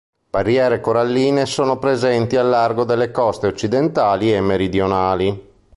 [0.31, 5.49] Barriere coralline sono presenti al largo delle coste occidentali e meridionali.